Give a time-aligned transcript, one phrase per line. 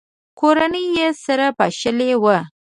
[0.39, 2.37] کورنۍ یې سره پاشلې وه.